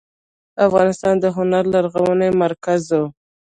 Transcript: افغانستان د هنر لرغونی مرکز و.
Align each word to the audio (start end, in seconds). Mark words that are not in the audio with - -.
افغانستان 0.67 1.15
د 1.19 1.25
هنر 1.37 1.63
لرغونی 1.73 2.29
مرکز 2.43 2.81
و. 2.99 3.01